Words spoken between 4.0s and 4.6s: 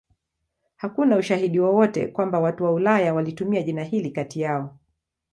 kati